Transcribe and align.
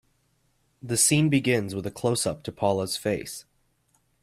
The 0.81 0.97
scene 0.97 1.29
begins 1.29 1.75
with 1.75 1.85
a 1.85 1.91
closeup 1.91 2.41
to 2.45 2.51
Paula's 2.51 2.97
face. 2.97 3.45